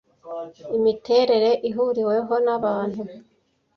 [0.77, 3.01] imiterere ihuriweho na abantu